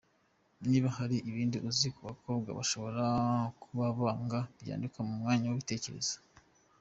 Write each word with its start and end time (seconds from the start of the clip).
Niba 0.69 0.87
hari 0.97 1.17
ibindi 1.29 1.57
uzi 1.69 1.87
abakobwa 2.01 2.49
bashobora 2.59 3.05
kuba 3.61 3.85
banga 3.99 4.39
byandike 4.61 4.99
mu 5.07 5.13
mwanya 5.21 5.45
w’ibitekerezo. 5.47 6.15